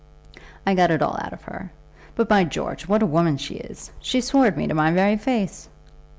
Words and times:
I 0.65 0.73
got 0.73 0.89
it 0.89 1.03
all 1.03 1.15
out 1.21 1.31
of 1.31 1.43
her. 1.43 1.71
But, 2.15 2.27
by 2.27 2.43
George, 2.43 2.87
what 2.87 3.03
a 3.03 3.05
woman 3.05 3.37
she 3.37 3.57
is! 3.57 3.91
She 3.99 4.21
swore 4.21 4.47
at 4.47 4.57
me 4.57 4.65
to 4.65 4.73
my 4.73 4.89
very 4.91 5.15
face." 5.17 5.69